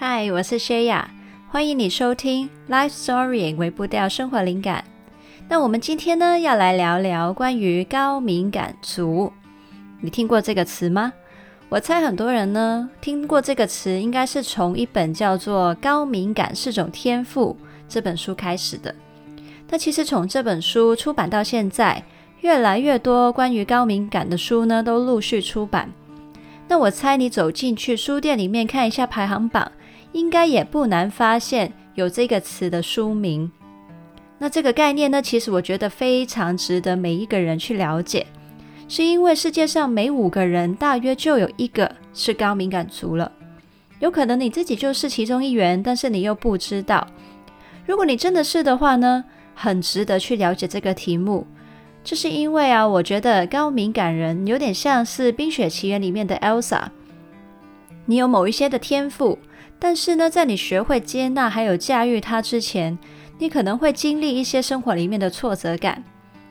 [0.00, 1.10] 嗨，我是薛雅，
[1.48, 4.84] 欢迎你收听《Life Story》微步调生活灵感。
[5.48, 9.32] 那我们今天呢，要来聊聊关于高敏感族。
[10.00, 11.12] 你听过这个词吗？
[11.68, 17.56] 我猜很多人呢听过这个词，应该是从一本叫做《高敏感是种天赋》
[17.88, 18.94] 这本书开始的。
[19.68, 22.00] 那其实从这本书出版到现在，
[22.42, 25.90] 越来越多关于高敏感的书呢都陆续出版。
[26.68, 29.72] 那我猜你走进去书店里面看一下排行榜。
[30.12, 33.50] 应该也不难发现有这个词的书名。
[34.38, 38.26] 那这个概念呢，其实我觉得非常值得每一个人去了解，
[38.86, 43.30] 是因为世界上每五个人大约就有一个是高敏感族了。
[43.98, 47.04] 有可能你自己就是其中一员，但是你又不知道。
[47.84, 51.44] 如果你真的是的话呢，很值得去了解这个题目。
[52.04, 56.84] 这是因为啊，我觉得高敏感人有点像是《冰雪奇缘》里面的 Elsa，
[58.06, 59.36] 你有某一些的天赋。
[59.78, 62.98] 但是呢，在你学会接纳还有驾驭它之前，
[63.38, 66.02] 你可能会经历一些生活里面的挫折感，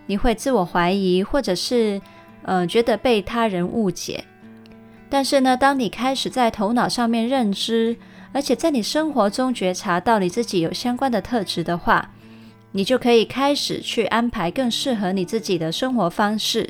[0.05, 2.01] 你会自我怀疑，或者是
[2.43, 4.23] 呃觉得被他人误解。
[5.09, 7.97] 但是呢，当你开始在头脑上面认知，
[8.31, 12.09] 而且在你生活中觉察到你自己有相关的特质的话，
[12.71, 16.69] 你就可以开始去安排更适合你自己的生活方式，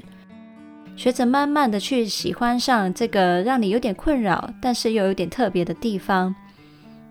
[0.96, 6.34] 学着慢慢的去喜欢上这个让你有点困扰，但是又有点特别的地方。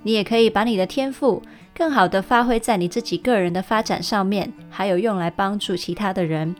[0.06, 1.42] 你也可以把你的天赋
[1.74, 6.54] 更好的发挥在你自己个人的发展上面，还有用来帮助其他的人。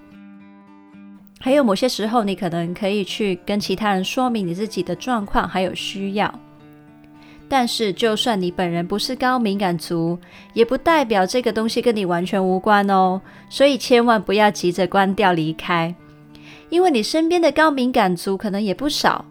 [1.38, 6.40] 还有某些时候，你可能可以去跟其他人说明你自己的状况还有需要。
[7.48, 10.18] 但是，就算你本人不是高敏感族，
[10.52, 13.20] 也不代表这个东西跟你完全无关哦。
[13.48, 15.94] 所以千万不要急着关掉离开，
[16.68, 19.24] 因为你身边的高敏感族可能也不少，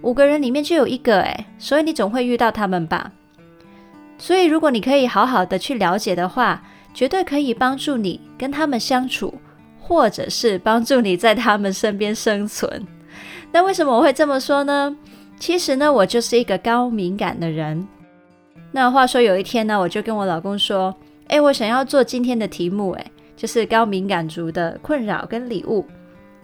[0.00, 3.12] 五个人里面就有一个诶，所以你总会遇到他们吧。
[4.18, 6.62] 所以，如果你可以好好的去了解的话，
[6.92, 9.32] 绝对可以帮助你跟他们相处，
[9.80, 12.86] 或者是帮助你在他们身边生存。
[13.52, 14.96] 那为什么我会这么说呢？
[15.38, 17.86] 其实呢，我就是一个高敏感的人。
[18.72, 20.94] 那话说有一天呢，我就跟我老公说
[21.28, 23.06] ：“诶，我想要做今天的题目，诶，
[23.36, 25.86] 就是高敏感族的困扰跟礼物。”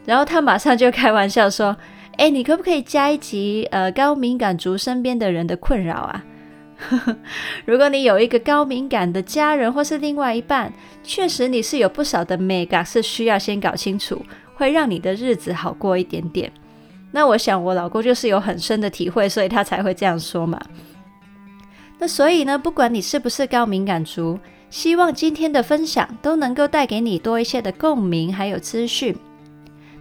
[0.06, 1.76] 然后他马上就开玩笑说
[2.18, 6.24] ：“诶，你可不可以加一集呃高敏感族身边的人的困扰啊？”
[7.64, 14.24] 如果你有一个高敏感的家人或是另外一半，确实你是有不少的眉角是需要先搞清楚，
[14.54, 16.52] 会让你的日子好过一点点。
[17.12, 20.60] 那我想我老公就是有很深的体会，所以他才会这样说嘛。
[21.98, 29.16] 那所以呢，不管你是不是高敏感族，希望今天的分享都能够带给你多一些的共鸣，还有资讯。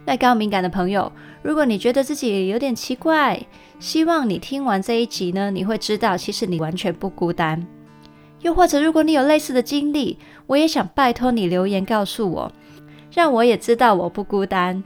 [0.04, 1.10] 那高敏感的朋友，
[1.40, 3.40] 如果你觉得自己有点奇怪，
[3.84, 7.66] 希望你听完这一集呢，你会知道其实你完全不孤单。
[8.40, 12.52] 又或者如果你有类似的经历，我也想拜托你留言告诉我，
[13.12, 14.82] 让我也知道我不孤单。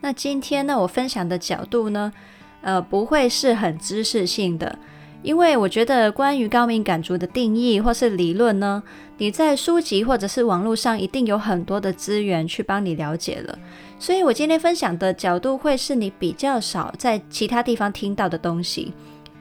[0.00, 2.12] 那今天呢，我分享的角度呢，
[2.60, 4.78] 呃，不会是很知识性的。
[5.24, 8.80] 因为我觉得关于高敏感族的定义或是理论呢，
[9.18, 13.58] 你在书籍或者是网络上一定有很多的资源去帮你了解了，
[13.98, 18.92] 所以我今天分享的角度会是你比较少在其他地方听到的东西，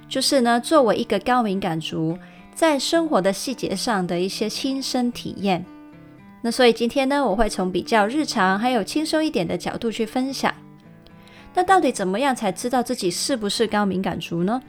[0.08, 2.18] 就是呢，作为一个高敏感族，
[2.54, 5.66] 在生活的细节上的一些亲身体验。
[6.42, 10.54] 那所以今天呢，我会从比较日常还有轻松一点的角度去分享。
[11.54, 14.62] 那到底怎么样才知道自己是不是高敏感族呢？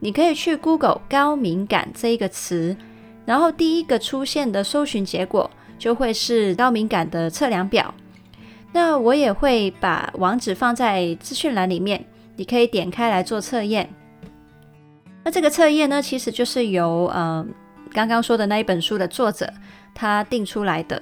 [0.00, 2.76] 你可以去 Google 高敏感这一个词，
[3.24, 7.94] 然后第一个出现的搜寻结果就会是高敏感的测量表。
[8.72, 12.04] 那我也会把网址放在资讯栏里面，
[12.36, 13.88] 你可以点开来做测验。
[15.22, 17.46] 那这个测验呢，其实就是由呃
[17.92, 19.52] 刚刚说的那一本书的作者
[19.94, 21.00] 他定出来的。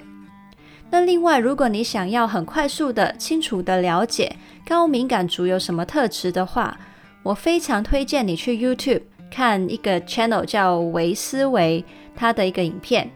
[0.91, 4.34] 那另外，如果你想要很快速的、清楚的了解
[4.66, 6.76] 高敏感族有什么特质的话，
[7.23, 11.84] 我非常推荐你去 YouTube 看一个 channel 叫维思维，
[12.16, 13.08] 他的一个影片。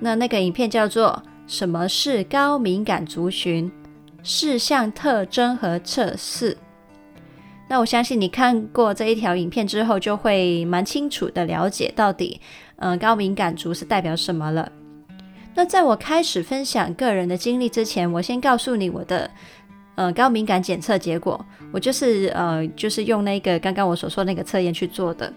[0.00, 3.70] 那那个影片叫做“什么是高敏感族群？
[4.22, 6.56] 事项特征和测试”。
[7.68, 12.40] 那我相信你看过这一条影片之后，就会蛮清楚的了解到底，
[12.76, 14.70] 嗯、高敏感族是代表什么了。
[15.54, 19.30] 那在我开始分享个人的经历之前，我先告诉你我的。
[19.96, 25.30] 呃，高敏感检测结果，我就是呃，就是用那个刚刚我所说那个测验去做的。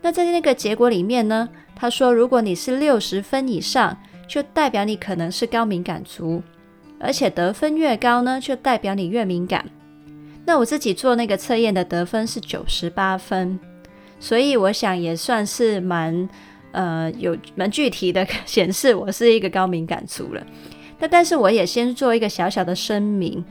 [0.00, 1.46] 那在那个结果里面呢，
[1.76, 3.94] 他说，如果你是六十分以上，
[4.26, 6.42] 就代表你可能是高敏感族，
[7.04, 9.64] 而且得分越高呢，就代表你越敏感。
[10.46, 13.58] 那我自己做那个测验的得分是九十八分，
[14.18, 16.28] 所以我想也算是蛮
[16.72, 20.42] 呃有蛮具体的 显示我是一个高敏感族了。
[20.98, 23.44] 那但是我也先做一个小小的声明，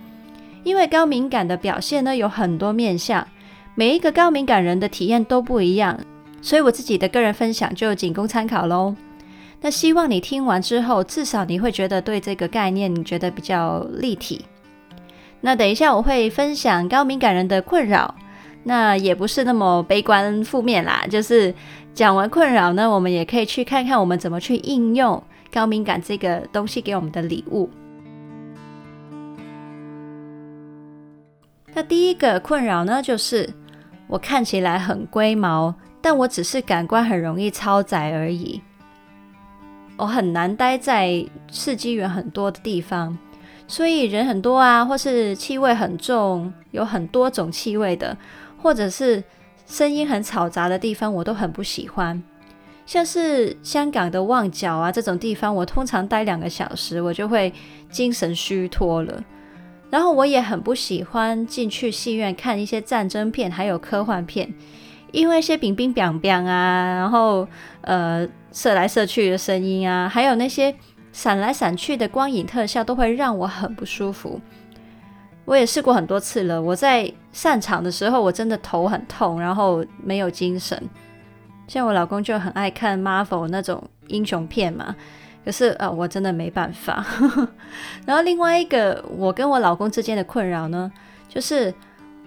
[0.64, 3.28] 因为高敏感的表现呢有很多面向，
[3.76, 6.00] 每一个高敏感人的体验都不一样，
[6.42, 8.96] 所以我自己的个人分享就仅供参考喽。
[9.64, 14.44] 那希望你听完之后，至少你会觉得对这个概念你觉得比较立体。
[15.40, 18.14] 那等一下我会分享高敏感人的困扰，
[18.64, 21.56] 那也不是那么悲观负面啦，就是
[21.94, 25.24] 讲完困扰呢，我们也可以去看看我们怎么去应用。
[25.50, 27.70] 高敏感这个东西给我们的礼物。
[31.74, 33.50] 那第一个困扰呢，就是
[34.08, 38.62] 我看起来很龟毛，但我只是感官很容易超载而已。
[39.98, 43.18] 我很难待在刺激源很多的地方，
[43.68, 48.18] 所以人很多啊，或是气味很重，有很多种气味的，
[48.62, 49.24] 或者是
[49.66, 52.22] 声音很嘈杂的地方，我都很不喜欢。
[52.86, 57.54] 像是香港的旺角啊这种地方，我通常待两个小时，我就会
[57.90, 59.24] 精神虚脱了。
[59.90, 64.54] 然后我也很不喜欢进去戏院看一些战争片，还有科幻片，
[65.14, 67.48] 因为一些乒乒乓乓啊，然后
[67.82, 70.76] 呃射来射去的声音啊，还有那些
[71.12, 74.42] 闪来闪去的光影特效，都会让我很不舒服。
[75.46, 80.82] 我也试过很多次了，我在散场的时候，我真的头很痛，然后没有精神。
[81.68, 84.96] 像我老公就很爱看 Marvel 那种英雄片嘛，
[85.46, 87.06] 可是呃，我真的没办法。
[88.06, 90.92] 然后另外一个我跟我老公之间的困扰呢，
[91.30, 91.74] 就是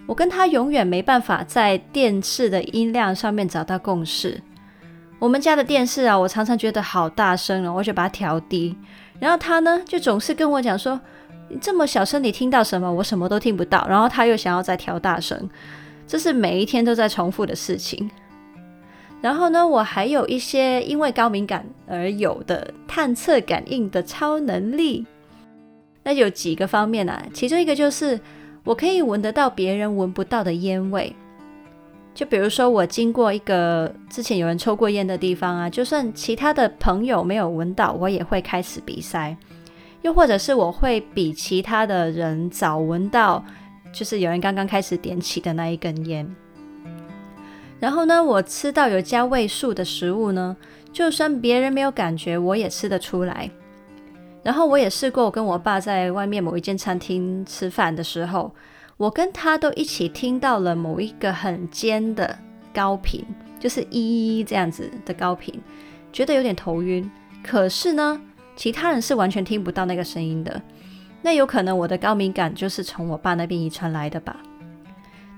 [0.07, 4.41] 我跟他永远没办法在电视的音量上面找到共识。
[5.19, 8.77] 我们家的电视啊，我常常觉得好大声了，我就把它调低。
[9.19, 11.01] 然后他呢，就总是跟我讲说
[11.49, 12.93] ：“你这么小声，你听到什么？
[12.93, 15.49] 我什么都听不到。”然后他又想要再调大声，
[16.07, 18.11] 这是每一天都在重复的事情。
[19.23, 25.07] 然后呢，我还有一些因为高敏感而有的探测感应的超能力。
[26.05, 28.21] 那有几个方面啊，其中一个就是
[28.67, 31.15] 我可以闻得到别人闻不到的烟味。
[32.13, 39.37] 就比如说我经过一个之前有人抽过烟的地方啊，就算其他的朋友没有闻到，我也会开始鼻塞。
[40.03, 43.45] 又或者是我会比其他的人早闻到，
[43.93, 46.29] 就是有人刚刚开始点起的那一根烟。
[47.79, 50.57] 然后呢，我吃到有加味素的食物呢，
[50.93, 53.51] 就算别人没有感觉，我也吃得出来。
[54.47, 58.55] 然后我也试过，跟我爸在外面某一间餐厅吃饭的时候，
[58.97, 62.39] 我跟他都一起听到了某一个很尖的
[62.73, 63.25] 高频，
[63.59, 65.53] 就是“一”这样子的高频，
[66.13, 67.11] 觉得有点头晕。
[67.43, 68.21] 可是呢，
[68.55, 70.63] 其他人是完全听不到那个声音的。
[71.23, 74.37] 那有可能我的高敏感就是从我爸那边遗传来的吧？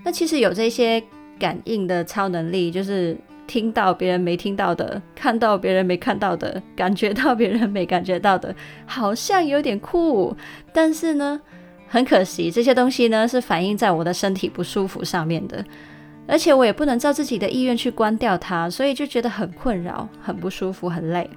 [0.05, 1.03] 那其实有这些。
[1.39, 3.17] 感应的超能力就是
[3.49, 8.55] 听到别人没听到的，看到别人没看到的，感觉到别人没感觉到的，
[8.87, 10.37] 好像有点酷。
[10.73, 11.41] 但是呢，
[11.89, 15.65] 很可惜，这些东西呢是反映在我的身体不舒服上面的，
[16.29, 21.29] 而且我也不能照自己的意愿去关掉它，所以就觉得很困扰、很不舒服、很累。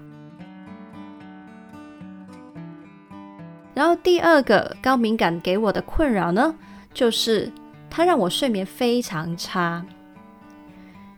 [3.73, 6.53] 然后第二个高敏感给我的困扰呢，
[6.93, 7.51] 就是。
[7.93, 9.85] 它让我睡眠非常差，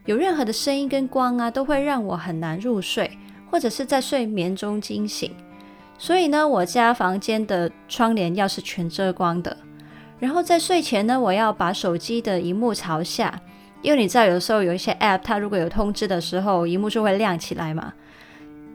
[0.05, 3.17] 有任何的声音跟光啊，都会让我很难入睡，
[3.49, 5.33] 或者是在睡眠中惊醒。
[5.97, 9.55] 所以呢，我家房间的窗帘要是全遮光的，
[10.19, 13.39] 然后在睡前呢，我要把手机的荧幕朝下，
[13.81, 17.93] 因为你知道，有时候有一些 App，它如果有通知的时候，荧幕就会亮起来嘛。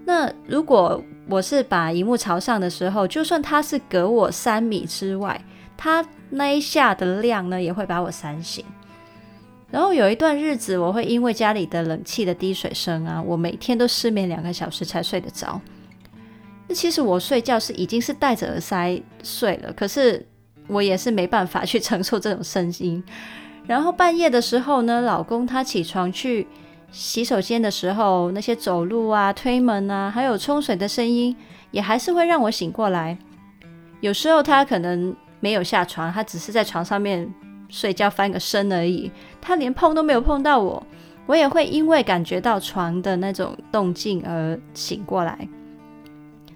[0.07, 5.39] 那如果我是把荧幕朝上的时候，就算它是隔我三米之外，
[5.77, 8.65] 它那一下的亮呢，也会把我闪醒。
[9.71, 15.61] 然后有一段日子，我会因为家里的冷气的滴水声啊，我每天都失眠两个小时才睡得着。
[16.67, 20.27] 那其实我睡觉是已经是戴着耳塞睡了，可是
[20.67, 23.03] 我也是没办法去承受这种声音。
[23.67, 26.47] 然后半夜的时候呢，老公他起床去
[26.91, 31.37] 洗手间的时候，那些走路啊、推门啊，还有冲水的声音，
[31.71, 33.19] 也还是会让我醒过来。
[34.01, 35.15] 有时候他可能。
[35.41, 37.33] 没有下床，他只是在床上面
[37.69, 39.11] 睡觉翻个身而已。
[39.41, 40.87] 他连碰都没有碰到我，
[41.27, 45.49] 我也会因为感觉到床的那种动静而醒过来。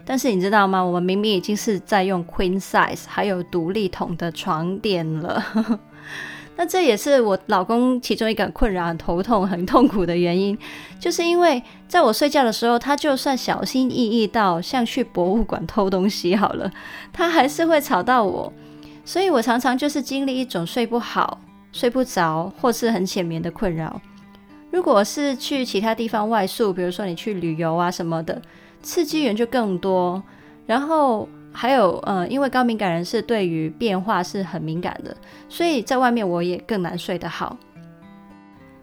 [0.04, 0.82] 但是你知道吗？
[0.82, 5.44] 我们明明已经是在用 queen size 还有独立筒的床垫了。
[6.56, 10.58] 那这也是我老公其中一个困扰、头痛、很痛苦的原因，
[11.00, 16.70] 就是因为在我睡觉的时候，他就算小心翼翼到像去博物馆偷东西好了，
[17.12, 18.52] 他还是会吵到我。
[19.04, 21.40] 所以我常常就是经历一种睡不好、
[21.72, 24.00] 睡不着或是很浅眠的困扰。
[24.70, 28.40] 如果是去其他地方外宿，比如说你去旅游啊什么的，
[28.82, 30.22] 刺激源就更多。
[30.64, 35.14] 然后还有，呃，因为高敏感人士对于变化是很敏感的，
[35.48, 37.56] 所以在外面我也更难睡得好。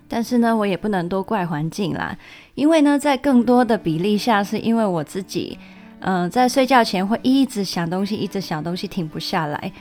[0.07, 2.17] 但是呢，我也不能多怪环境啦，
[2.55, 5.57] 因为呢，在更多的比例下，是因为我自己，
[6.01, 9.71] 嗯、在睡觉前会一直想东西，一直想东西，停不下来，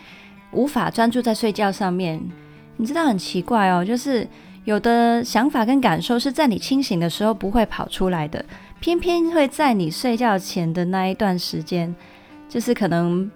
[0.53, 2.21] 无法专注在睡觉上面。
[2.77, 4.27] 你知道很奇怪哦，就是
[4.65, 8.45] 有的想法跟感受是在你清醒的时候不会跑出来的。
[8.81, 11.93] 偏偏会在你睡觉前的那一段时间，
[12.49, 13.29] 就是可能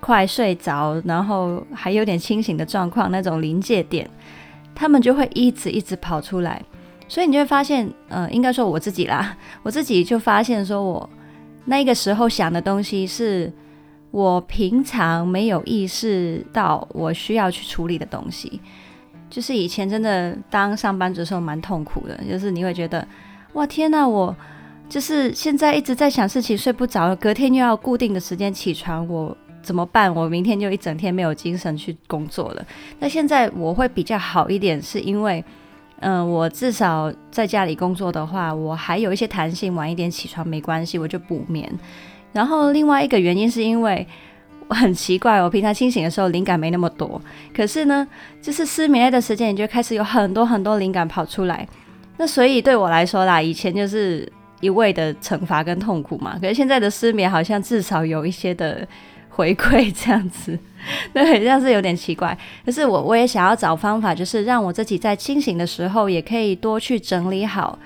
[0.00, 4.10] 快睡着，然后还有点清醒的状况，那种临界点，
[4.74, 6.60] 他们就会一直一直跑出来。
[7.06, 11.08] 所以你就会发现，呃，应该说我自己啦，我自己就发现说，我
[11.66, 13.52] 那个时候想的东西，是
[14.10, 18.60] 我平常没有意识到我需要去处理的东西。
[19.30, 23.06] 就是以前真的当上班族的时候蛮痛苦的，就是你会觉得，
[23.54, 24.34] 哇，天哪，我。
[24.88, 30.10] 就是现在一直在想事情，睡不着，隔天又要固定的时间起床，我怎么办？
[30.14, 32.66] 我明天就一整天没有精神去工作了。
[32.98, 35.44] 那现在我会比较好一点，是因为，
[36.00, 41.70] 嗯、我至少在家里工作的话，我还有一些弹性，晚一点起床没关系，我就补眠。
[42.32, 44.06] 然后另外一个原因是因为
[44.68, 47.20] 我 很奇怪，我平常清醒的时候灵感没那么多，
[47.54, 48.06] 可是呢，
[48.40, 51.66] 就是失眠的时间，你就开始有很多很多灵感跑出来。
[52.16, 54.30] 那所以对我来说啦，以前就是。
[54.60, 58.84] 一味的惩罚跟痛苦嘛，可是现在的失眠好像至少有一些的
[59.28, 60.58] 回馈，这样子，
[61.12, 62.36] 对，这样是有点奇怪。
[62.66, 67.78] 可是我我也想要找方法，就是让我自己在清醒的时候也可以多去整理好，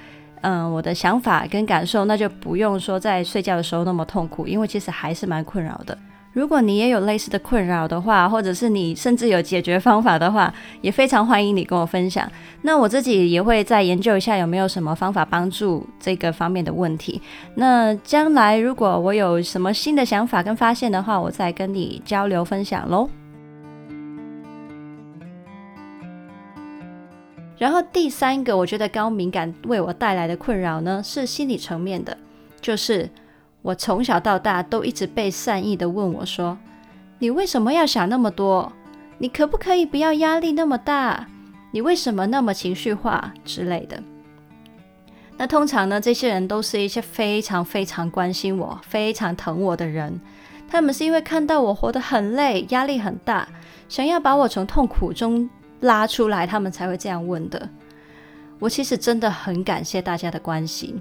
[0.43, 5.97] 嗯，我的想法跟感受，那就不用说在睡觉的时候那么痛苦，因为其实还是蛮困扰的。
[6.33, 12.27] 如果你也有类似的困扰的话，或者是你甚至有解决方法的话，也非常欢迎你跟我分享。
[12.63, 17.21] 那我自己也会再研究一下有没有什么方法帮助这个方面的问题。
[17.57, 23.09] 那将来如果我有什么新的想法跟发现的话，我再跟你交流分享喽。
[27.63, 32.19] 然后第三个，我觉得高敏感为我带来的困扰呢，是心理层面的，
[32.61, 33.09] 就是。
[33.63, 36.59] 我从小到大都一直被善意的问我说
[37.21, 38.73] ：“你为什么要想那么多？
[39.19, 41.29] 你可不可以不要压力那么大？
[41.71, 44.03] 你为什么那么情绪化之类的？”
[45.39, 50.21] 那通常呢，这些人都是一些非常非常关心我、非常疼我的人。
[50.69, 53.47] 他们是因为看到我活得很累、压力很大，
[53.89, 55.49] 想要把我从痛苦中
[55.83, 57.69] 拉出来，他们才会这样问的。
[58.59, 61.01] 我其实真的很感谢大家的关心，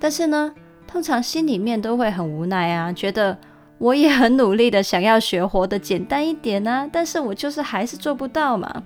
[0.00, 0.54] 但是呢，
[0.86, 3.36] 通常心里面都会很无奈啊，觉得
[3.78, 8.82] 我也很努力的想要学活得简单一点啊，但是我就是还是做不到嘛。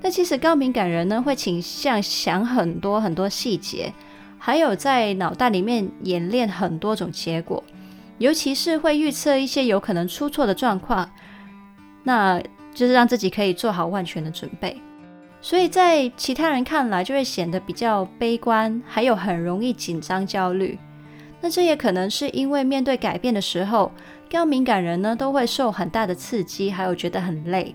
[0.00, 3.92] 但其实高敏感人呢，会倾向想很多很多细节，
[4.38, 7.64] 还有在脑袋里面演练很多种结果，
[8.18, 11.10] 尤其是会预测一些有可能出错的状况，
[12.04, 12.40] 那
[12.76, 14.80] 就是让自己可以做好万全的准备。
[15.40, 20.78] 所以在其他人看来，就会显得比较悲观，还有很容易紧张焦虑。
[21.40, 23.92] 那这也可能是因为面对改变的时候，
[24.30, 27.74] 高敏感人呢都会受很大的刺激，还有觉得很累，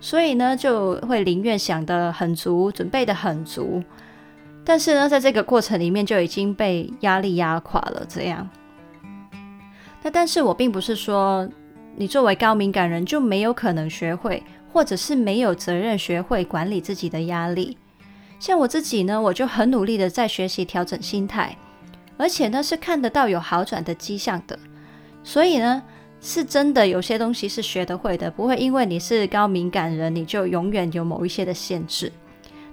[0.00, 3.82] 所以呢就会宁愿想得很足，准备得很足，
[4.64, 8.04] 但是呢在这个过程里面就已经被压力压垮了。
[8.08, 8.48] 这样，
[10.02, 11.48] 那但是我并不是说
[11.96, 17.76] 你作为高敏感人就没有可能学会，或者是没有责任学会管理自己的压力。
[18.40, 21.56] 像我自己呢，我就很努力的在学习调整心态。
[22.18, 24.56] 而且呢，是看得到有好转的迹象的，
[25.24, 25.82] 所以呢，
[26.20, 32.12] 是真的有些东西是学得会的，不会因为你是高敏感人，你就永远有某一些的限制。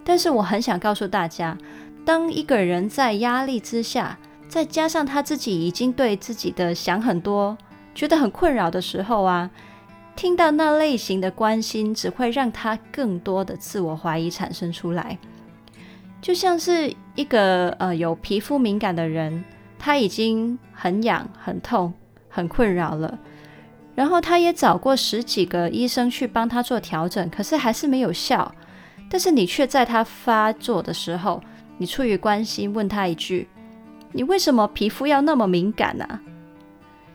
[0.04, 1.58] 但是我很想告诉大家，
[2.06, 7.58] 当一个人在压力之下，再加上他自己已经对自己的想很多，
[8.00, 9.52] 觉得很困扰的时候啊，
[10.16, 15.18] 听到那类型的关心，只会让他更多的自我怀疑产生出来。
[16.22, 19.44] 就像是一个呃有皮肤敏感的人，
[19.78, 21.94] 他已经很痒、很痛、
[22.30, 23.20] 很困扰了，
[23.96, 28.50] 然后他也找过十几个医生去帮他做调整，可是还是没有效。
[29.10, 31.44] 但是你却在他发作的时候，
[31.78, 33.50] 你出于关心问他一句
[34.14, 36.22] ：“你为什么皮肤要那么敏感呢、啊？”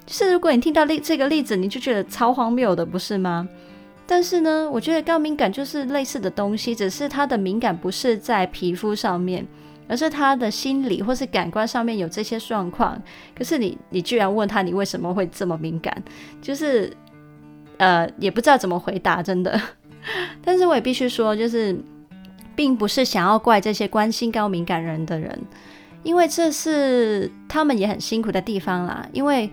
[0.06, 3.48] 就是如果你听到例这个例子，你就觉得超荒谬的，不是吗？
[4.06, 9.46] 但是呢，我觉得高敏感就是类似的东西，只是他的敏感不是在皮肤上面，
[9.88, 13.00] 而是他的心理或是感官上面有这些状况。
[13.34, 16.02] 可是你，你居然问他你为什么会这么敏感，
[16.42, 16.92] 就是
[17.78, 19.58] 呃，也不知道怎么回答，真的。
[20.44, 21.74] 但是我也必须说，就是
[22.54, 25.40] 并不是想要怪这些关心高敏感人的人，
[26.02, 29.08] 因为这是他们也很辛苦的地方啦。
[29.14, 29.50] 因为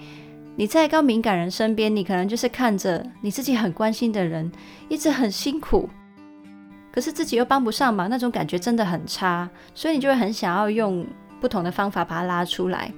[0.61, 4.51] 你在高敏感人身边，你可能就是看着你自己很关心的人
[4.89, 5.89] 一直很辛苦，
[6.91, 11.03] 可是自己又帮不上忙，那种感觉真的很差，所以你就会很想要用
[11.39, 12.93] 不同的方法把他拉出来。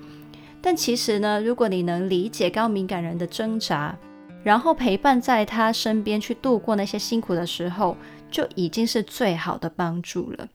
[0.62, 3.98] 但其实呢，如果你能理解高敏感人的挣扎，
[4.44, 7.96] 然后陪伴在他身边去度过那些辛苦的时候，
[8.30, 10.46] 就已经是最好的帮助了。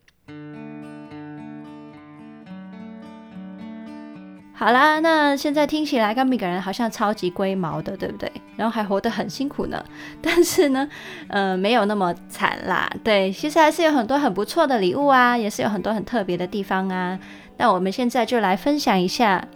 [4.58, 8.28] 好啦，那现在听起来高敏感人好像超级龟毛的，对不对？
[8.56, 9.80] 然后还活得很辛苦呢。
[10.20, 10.88] 但是呢，
[11.30, 12.90] 呃，没有那么惨啦。
[13.04, 17.16] 对，其实还是有很多很不错的礼物啊，也是有很多很特别的地方啊。
[17.56, 19.46] 那我们现在就来分享一下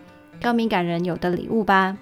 [0.41, 1.97] 高敏感人有的礼物吧。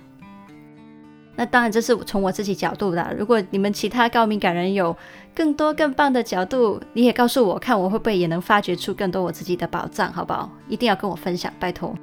[1.37, 3.15] 那当然这是从我自己角度的。
[3.19, 4.95] 如果你们其他高敏感人有
[5.35, 10.51] 更多更棒的角度，你也告诉我，看我会不会也能发掘出更多我自己的宝藏，好不好？
[10.69, 11.95] 一定要跟我分享，拜托。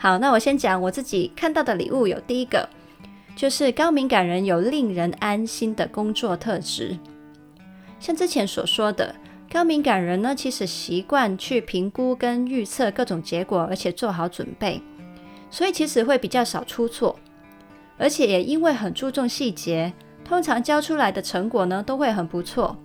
[0.00, 2.68] 好，那我先讲我自己看到的礼物，有第一个，
[3.34, 6.96] 就是高敏感人有令人安心的工作特质。
[7.98, 9.12] 像之前所说的，
[9.50, 14.80] 高敏感人呢，其实习惯去评估跟预测各种结果，而且做好准备，
[15.50, 17.18] 所以其实会比较少出错，
[17.96, 19.92] 而且也因为很注重细节，
[20.24, 22.78] 通常交出来的成果呢，都会很不错。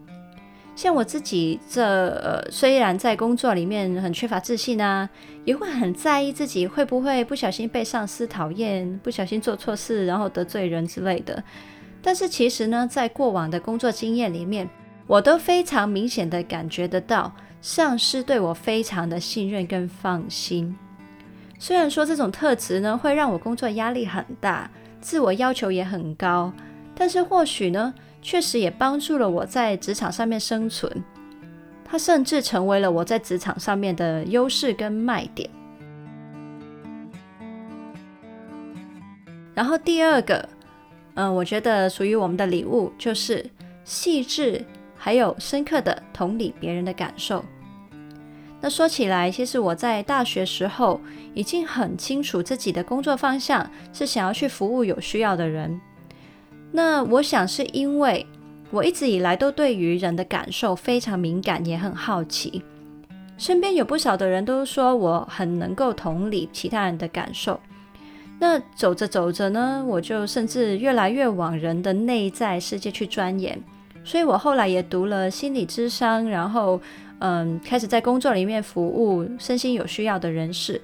[0.76, 5.08] 像我自己这，呃，虽然在工作里面很缺乏自信啊，
[5.46, 11.44] 也会很在意自己会不会不小心被上司讨厌，不小心做错事，然后得罪人之类的。
[12.02, 14.68] 但是其实呢，在过往的工作经验里面，
[15.06, 20.76] 我都非常明显的感觉得到，上司对我非常的信任跟放心。
[21.60, 26.52] 虽然说这种特质呢，会让我工作压力很大，自我要求也很高，
[26.96, 31.04] 但是或许呢，确实也帮助了我在职场上面生存，
[31.84, 35.48] 它甚至成为了我在职场上面的优势跟卖点。
[39.54, 40.50] 然后第二个，
[41.14, 43.46] 嗯、我觉得属于我们的礼物就是
[43.84, 44.66] 细致
[44.98, 47.44] 还有深刻的同理别人的感受。
[48.62, 51.00] 那说起来，其实我在大学时候
[51.34, 55.80] 已经很清楚自己的工作方向是想要去服务有需要的人。
[56.76, 58.26] 那我想是因为
[58.72, 62.64] 我一直以来都对于人的感受非常敏感，也很好奇。
[63.38, 67.60] 身边有不少的人都说我很能够同理其他人的感受。
[68.40, 73.62] 那走着走着呢，我就甚至越来越往人的内在世界去钻研。
[74.04, 76.82] 所以我后来也读了心理智商，然后
[77.20, 80.82] 嗯，开始在工作里面服务身心有需要的人士。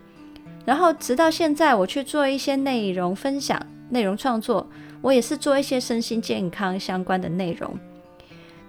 [0.65, 4.69] 然后直到现在，我去做一些内容分享、内容创作。
[5.01, 7.77] 我也是做一些身心健康相关的内容，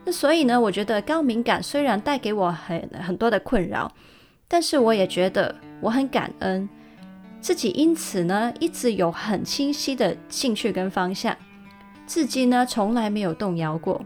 [0.04, 3.92] 那所以呢，我觉得高敏感虽然带给我很很多的困扰，
[4.46, 6.68] 但是我也觉得我很感恩
[7.40, 11.36] 自己，因此呢，一直有很清晰的兴趣跟方向，
[12.06, 14.00] 至今呢，从来没有动摇过，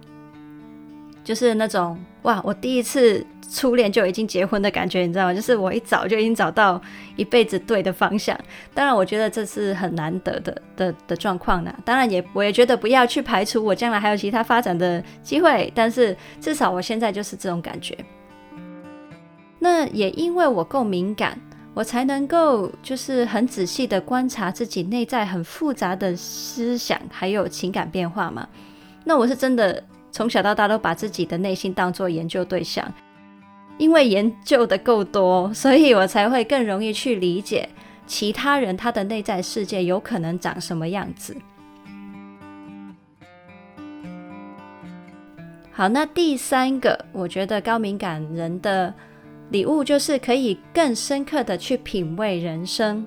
[1.23, 3.27] 就是那种哇，我第一次。
[3.51, 5.35] 初恋就已经结婚的感觉，你知道吗？
[5.35, 6.81] 就是我一早就已经找到
[7.17, 8.39] 一辈子对的方向。
[8.73, 11.75] 当然，我觉得这是很难得的的的状况呢。
[11.85, 15.73] 当然也，我也觉得不要去排除我将来还有其他发展的机会。
[15.75, 17.97] 但是至少我现在就是这种感觉。
[19.59, 21.41] 那也因为我够敏感，
[21.73, 28.47] 我才能够就是很仔细的观察自己内在很复杂的思想还有情感变化嘛。
[29.05, 32.87] 那我是真的从小到大都把自己的内心当作研究对象。
[33.77, 37.69] 因为研究的够多，所以我才会更容易去理解
[38.07, 41.37] 其他人他的内在世界有可能长什么样子。
[45.73, 48.95] 好，那第三个，我觉得高敏感人的
[49.51, 53.05] 礼物就是可以更深刻的去品味人生。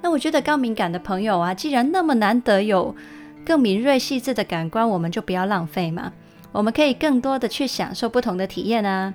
[0.00, 2.96] 那我觉得高敏感的朋友啊，既然那么难得有
[3.44, 6.12] 更敏锐细致的感官，我们就不要浪费嘛。
[6.52, 9.12] 我们可以更多的去享受不同的体验啊。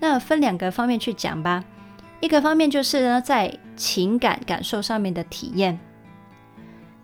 [0.00, 1.64] 那分两个方面去讲吧。
[2.20, 5.78] 一个方面就是呢，在情感感受上面的体验。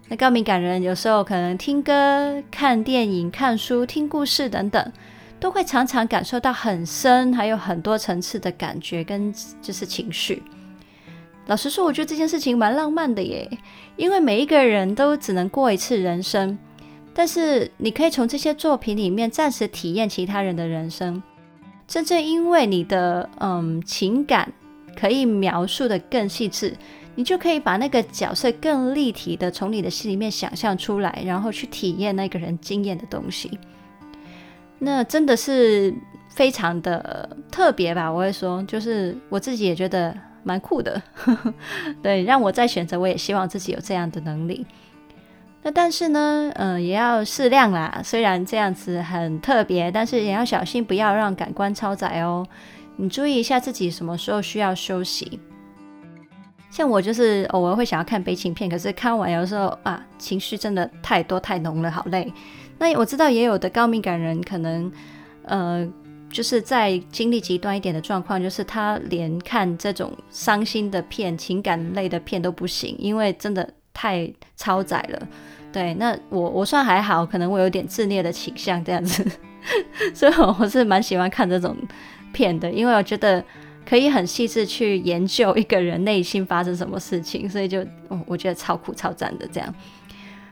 [0.08, 4.92] 那高敏感人有时候可能听歌、看电影、看书、听故事等等，
[5.38, 10.42] 都会常常感受到很深，还有很多层次的感觉跟就是情绪。
[11.46, 13.48] 老实说，我觉得这件事情蛮浪漫的耶，
[13.96, 16.58] 因为每一个人都只能过一次人生。
[17.12, 21.22] 但是你可以从这些作品里面暂时体验其他人的人生，
[21.86, 24.52] 正正因为你的嗯情感
[24.98, 26.74] 可以描述得更细致，
[27.16, 33.58] 你就可以把那个角色更立体的从你的心里面想象出来，然后去体验那个人经验的东西。
[34.78, 35.92] 那真的是
[36.28, 38.10] 非常的特别吧？
[38.10, 41.02] 我会说，就是我自己也觉得蛮酷的。
[42.02, 44.64] 对，让我再选择，我也希望自己有这样的能力。
[45.62, 48.00] 那但是呢，嗯、也要适量啦。
[48.02, 52.46] 虽然这样子很特别，但是也要小心，不要让感官超载哦。
[52.96, 55.38] 你注意一下自己什么时候需要休息。
[56.70, 62.32] 像我就是偶尔会想要看悲情片，可是看完有时候啊，情绪真的太多太浓了，好累。
[62.78, 64.90] 那我知道也有的高敏感人可能，
[65.42, 65.86] 呃，
[66.30, 73.68] 就是在经历极端一点的状况，就是他连看这种伤心的片、情感类的片都不行，因为真的
[74.00, 75.28] 太超载了。
[75.70, 79.22] 对，那我我算还好，可能我有点自虐的倾向这样子，
[80.14, 81.76] 所以我是蛮喜欢看这种
[82.32, 83.44] 片的，因为我觉得
[83.86, 87.86] 可以很细致去研究一个人内心发生什么事情，所以就
[88.24, 89.74] 我觉得超酷超赞的这样。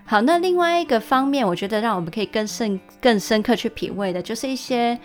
[0.04, 4.98] 好，那另外一个方面，我觉得让我们可以更深、更深刻去品味的，就是一些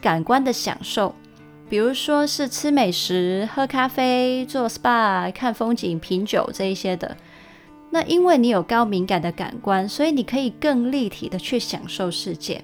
[0.00, 1.14] 感官的享受，
[1.68, 7.16] 比如说是吃美食、喝咖啡、做 SPA、看风景、品酒这一些的。
[7.90, 12.62] 那因为你有高敏感的感官，所以你可以更立体的去享受世界。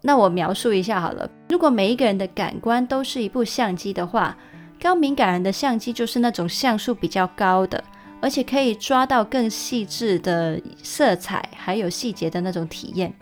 [0.00, 4.36] 那我描述一下好了，如果每一个人的感官都是一部相机的话，
[4.82, 7.82] 高敏感人的相机就是那种像素比较高的。
[8.20, 13.12] 而且可以抓到更细致的色彩，还有细节的那种体验。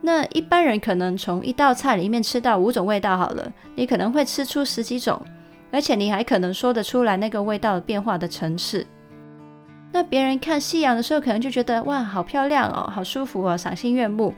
[0.00, 5.20] 那一般人可能从一道菜里面吃到五种味道好了，你可能会吃出十几种，
[5.72, 8.86] 而且你还可能说得出来那个味道变化的层次。
[9.94, 14.34] 那别人看夕阳的时候，可能就觉得哇，好漂亮哦，好舒服哦，赏心悦目。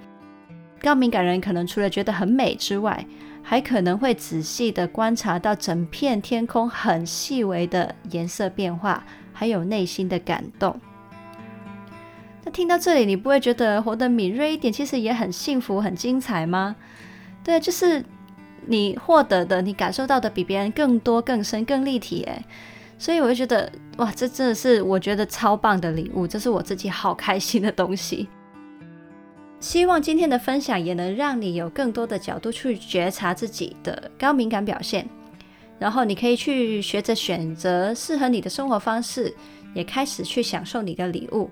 [0.82, 3.06] 高敏感人可能除了觉得很美之外，
[3.42, 9.02] 还可能会仔细地观察到整片天空很细微的颜色变化。
[9.32, 10.78] 还有内心的感动。
[12.44, 16.76] 那听到这里，你不会觉得活得敏锐一点，其实也很幸福、很精彩吗？
[17.42, 18.04] 对，就是
[18.66, 22.22] 你获得的、你感受到的比别人更多、更深、更立体。
[22.22, 22.42] 哎，
[22.98, 28.28] 所以我就觉得，哇，这真的是我觉得超棒的礼物，这是我自己好开心的东西。
[29.60, 35.08] 希望今天的分享也能让你有更多的角度去觉察自己的高敏感表现。
[35.78, 39.34] 然后你可以去学着选择适合你的生活方式，
[39.74, 41.50] 也开始去享受你的礼物。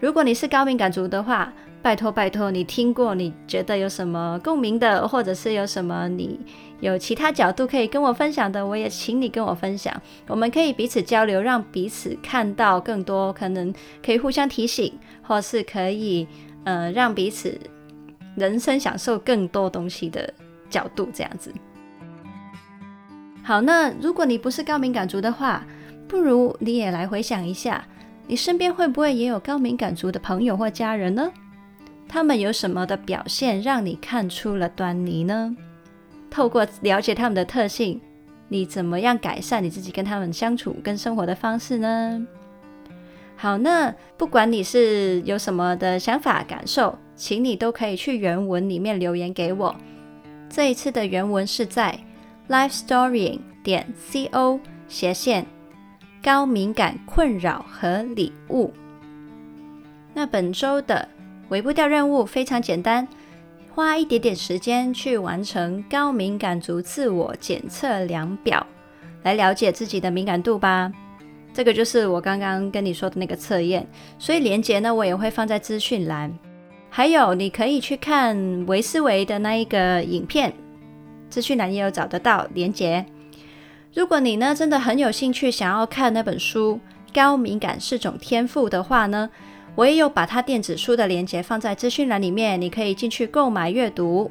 [0.00, 6.38] 如果你是高敏感族的话，拜托拜托，你听过你觉得有什么共鸣的，或者是有什么你
[6.80, 9.94] 有其他角度可以跟我分享的，我也请你跟我分享。
[10.26, 13.72] 我们可以彼此交流，让彼此看到更多，可能
[14.04, 16.26] 可以互相提醒，或是可以
[16.64, 17.58] 呃让彼此
[18.36, 20.34] 人生享受更多东西的
[20.68, 21.54] 角度，这样子。
[23.42, 25.64] 好，那如果你不是高敏感族的话，
[26.06, 27.82] 不如你也来回想一下，
[28.26, 31.32] 你身边会不会也有高敏感族的朋友或家人呢？
[32.08, 35.54] 他们有什么的表现让你看出了端倪呢？
[36.30, 38.00] 透过了解他们的特性，
[38.48, 42.26] 你怎么样改善你自己跟他们相处跟生活的方式呢？
[43.36, 49.76] 好，那不管你是有什么的想法感受，请你都可以去原文里面留言给我。
[50.48, 51.98] 这一次的原文是在。
[52.48, 55.44] life story 点 co 斜线
[56.22, 58.72] 高敏感困扰和礼物。
[60.14, 61.06] 那本周的
[61.48, 63.06] 微步调任务非常简单，
[63.74, 68.66] 花一点点时间去完成高敏感族自我检测量表，
[69.22, 70.92] 来了解自己的敏感度吧。
[71.54, 73.86] 这个就是我刚刚跟你说的那个测验，
[74.18, 76.32] 所以连结呢，我也会放在资讯栏。
[76.90, 80.52] 还有，你可以去看维思维的那一个影片。
[81.28, 83.04] 资讯栏也有找得到连结。
[83.94, 86.78] 如果你呢真的很有兴趣想要看那本书
[87.14, 89.28] 《高敏感是种天赋》的话呢，
[89.78, 94.28] 我也有把它电子书的连接放在资讯栏里面，你可以进去购买阅读。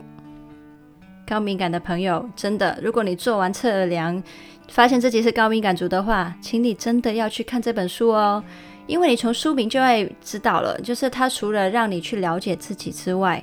[1.26, 4.22] 高敏感的朋友，真的，如果你做完测量
[4.68, 8.44] 发现自己是高敏感族的话，请你真的要去看这本书哦，
[8.88, 13.42] 因为你从书名就会知道了，就是它除了让你去了解自己之外，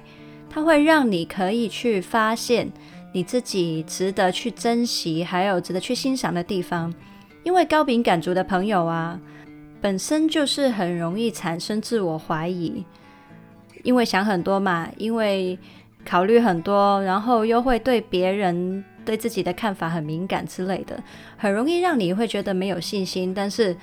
[0.51, 2.71] 它会让你可以去发现。
[3.15, 6.93] 你自己值得去珍惜，还有值得去欣赏的地方，
[7.45, 9.19] 因为高敏感族的朋友啊，
[9.85, 12.83] 本身就是很容易产生自我怀疑，
[13.83, 15.59] 因为想很多嘛，因为
[16.07, 20.99] 考虑很多，然后又会对别人对自己的看法很敏感之类的，
[21.37, 23.35] 很容易让你会觉得没有信心。
[23.35, 23.77] 但是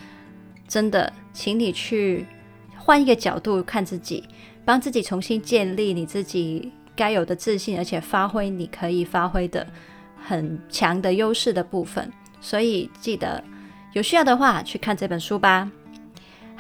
[0.68, 2.26] 真的，请你去
[2.80, 4.28] 换一个角度看自己，
[4.66, 6.72] 帮自己重新建立你自己。
[6.96, 9.68] 该有的自信，而且发挥你可以发挥的
[10.20, 12.12] 很强的优势的部分。
[12.40, 13.44] 所以记得
[13.94, 15.72] 有需要的话去看这本书吧。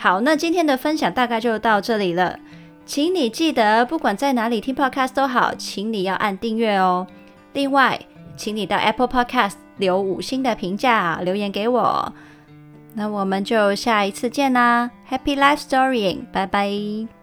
[0.01, 2.39] 好，那今天的分享大概就到这里了。
[2.87, 7.05] 请你记得，不管在哪里听 Podcast 都好，请你要按订阅哦。
[7.53, 7.99] 另外，
[8.35, 12.11] 请你到 Apple Podcast 留五星的评价，留言给我。
[12.95, 17.20] 那我们就下一次见啦，Happy Life Story，拜拜。